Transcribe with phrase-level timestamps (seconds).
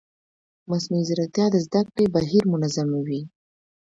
[0.69, 3.21] مصنوعي ځیرکتیا د زده کړې بهیر منظموي.